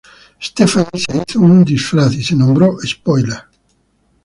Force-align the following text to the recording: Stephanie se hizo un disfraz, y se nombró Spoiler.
Stephanie 0.41 0.89
se 0.99 1.15
hizo 1.23 1.39
un 1.41 1.63
disfraz, 1.63 2.11
y 2.15 2.23
se 2.23 2.35
nombró 2.35 2.75
Spoiler. 2.83 3.43